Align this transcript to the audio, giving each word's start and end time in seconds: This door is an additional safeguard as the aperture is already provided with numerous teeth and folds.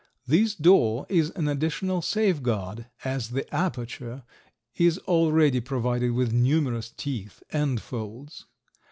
This 0.25 0.55
door 0.55 1.05
is 1.09 1.29
an 1.35 1.47
additional 1.47 2.01
safeguard 2.01 2.87
as 3.05 3.29
the 3.29 3.45
aperture 3.53 4.23
is 4.75 4.97
already 4.97 5.59
provided 5.59 6.13
with 6.13 6.33
numerous 6.33 6.89
teeth 6.89 7.43
and 7.51 7.79
folds. 7.79 8.47